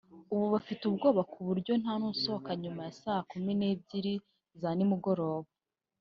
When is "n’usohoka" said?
1.99-2.51